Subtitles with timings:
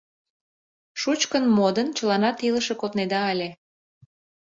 [1.01, 3.49] —Шучкын модын, чыланат илыше коднеда ыле.